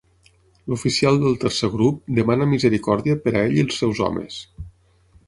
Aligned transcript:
L'oficial 0.71 1.19
del 1.23 1.35
tercer 1.43 1.69
grup 1.75 1.99
demana 2.21 2.47
misericòrdia 2.57 3.19
per 3.27 3.35
a 3.35 3.45
ell 3.45 3.55
i 3.59 3.63
els 3.65 3.79
seus 3.83 4.03
homes. 4.07 4.41